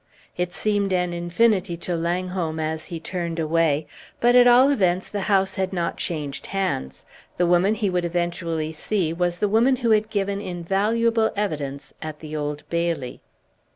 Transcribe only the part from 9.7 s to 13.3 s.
who had given invaluable evidence at the Old Bailey.